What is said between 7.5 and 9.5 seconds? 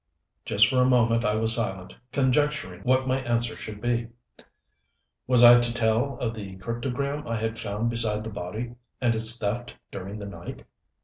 found beside the body, and its